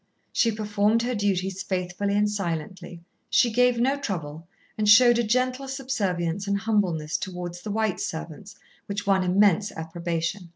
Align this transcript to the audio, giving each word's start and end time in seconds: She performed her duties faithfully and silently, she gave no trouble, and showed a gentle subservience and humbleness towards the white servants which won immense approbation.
She 0.33 0.51
performed 0.51 1.03
her 1.03 1.13
duties 1.13 1.61
faithfully 1.61 2.15
and 2.15 2.27
silently, 2.27 3.01
she 3.29 3.51
gave 3.51 3.79
no 3.79 3.99
trouble, 3.99 4.47
and 4.75 4.89
showed 4.89 5.19
a 5.19 5.23
gentle 5.23 5.67
subservience 5.67 6.47
and 6.47 6.57
humbleness 6.57 7.17
towards 7.17 7.61
the 7.61 7.69
white 7.69 7.99
servants 7.99 8.55
which 8.87 9.05
won 9.05 9.23
immense 9.23 9.71
approbation. 9.71 10.49